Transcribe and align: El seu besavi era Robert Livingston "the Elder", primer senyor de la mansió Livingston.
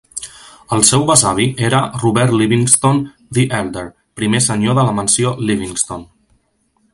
El 0.75 0.79
seu 0.87 1.03
besavi 1.09 1.45
era 1.67 1.81
Robert 2.03 2.33
Livingston 2.39 3.03
"the 3.39 3.45
Elder", 3.59 3.85
primer 4.21 4.41
senyor 4.47 4.79
de 4.81 4.87
la 4.89 4.97
mansió 5.01 5.35
Livingston. 5.51 6.09